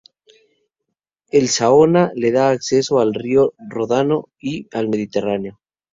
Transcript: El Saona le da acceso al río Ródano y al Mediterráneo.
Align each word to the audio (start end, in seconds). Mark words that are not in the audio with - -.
El 1.39 1.47
Saona 1.55 2.09
le 2.15 2.31
da 2.31 2.49
acceso 2.49 2.97
al 2.97 3.13
río 3.13 3.53
Ródano 3.69 4.29
y 4.39 4.65
al 4.75 4.89
Mediterráneo. 4.89 5.61